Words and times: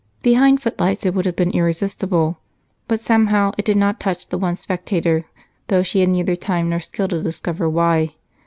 Behind 0.23 0.59
footlights 0.59 1.05
it 1.05 1.13
would 1.13 1.27
have 1.27 1.35
been 1.35 1.51
irresistible, 1.51 2.39
but 2.87 2.99
somehow 2.99 3.51
it 3.59 3.65
did 3.65 3.77
not 3.77 3.99
touch 3.99 4.25
the 4.25 4.37
one 4.39 4.55
spectator, 4.55 5.25
though 5.67 5.83
she 5.83 5.99
had 5.99 6.09
neither 6.09 6.35
time 6.35 6.69
nor 6.69 6.79
skill 6.79 7.07
to 7.09 7.21
discover 7.21 7.69
why. 7.69 8.15